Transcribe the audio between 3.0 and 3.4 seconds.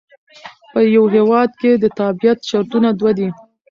دي.